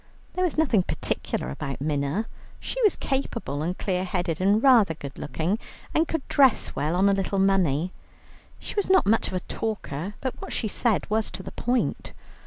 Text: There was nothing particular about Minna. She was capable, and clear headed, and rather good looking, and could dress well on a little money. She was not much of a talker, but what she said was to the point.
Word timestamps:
There 0.33 0.43
was 0.43 0.57
nothing 0.57 0.81
particular 0.81 1.51
about 1.51 1.79
Minna. 1.79 2.25
She 2.59 2.81
was 2.81 2.95
capable, 2.95 3.61
and 3.61 3.77
clear 3.77 4.03
headed, 4.03 4.41
and 4.41 4.63
rather 4.63 4.95
good 4.95 5.19
looking, 5.19 5.59
and 5.93 6.07
could 6.07 6.27
dress 6.27 6.75
well 6.75 6.95
on 6.95 7.07
a 7.07 7.11
little 7.13 7.37
money. 7.37 7.93
She 8.57 8.73
was 8.73 8.89
not 8.89 9.05
much 9.05 9.27
of 9.27 9.33
a 9.35 9.41
talker, 9.41 10.15
but 10.19 10.41
what 10.41 10.51
she 10.53 10.67
said 10.67 11.07
was 11.07 11.29
to 11.29 11.43
the 11.43 11.51
point. 11.51 12.13